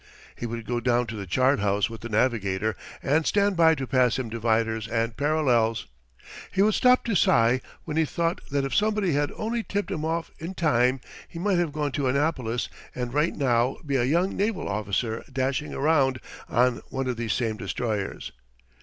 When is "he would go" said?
0.35-0.79